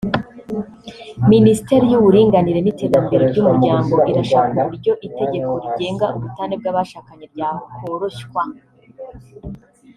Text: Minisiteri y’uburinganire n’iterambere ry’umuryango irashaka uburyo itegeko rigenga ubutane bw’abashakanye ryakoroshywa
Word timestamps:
Minisiteri 1.31 1.85
y’uburinganire 1.89 2.59
n’iterambere 2.61 3.23
ry’umuryango 3.31 3.95
irashaka 4.11 4.57
uburyo 4.61 4.91
itegeko 5.07 5.51
rigenga 5.63 6.05
ubutane 6.17 6.53
bw’abashakanye 6.59 7.25
ryakoroshywa 7.33 8.43